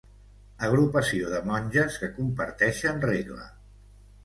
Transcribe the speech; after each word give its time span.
Agrupació 0.67 1.27
de 1.35 1.43
monges 1.51 1.99
que 2.05 2.11
comparteixen 2.17 3.07
regla. 3.07 3.49